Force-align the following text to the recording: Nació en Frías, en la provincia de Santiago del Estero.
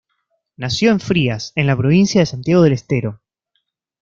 Nació 0.57 0.89
en 0.89 0.99
Frías, 0.99 1.53
en 1.55 1.67
la 1.67 1.77
provincia 1.77 2.21
de 2.21 2.25
Santiago 2.25 2.63
del 2.63 2.73
Estero. 2.73 3.21